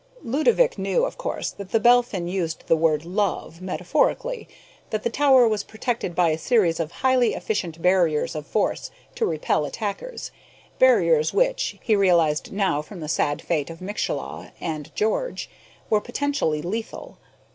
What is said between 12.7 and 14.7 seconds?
from the sad fate of Mieczyslaw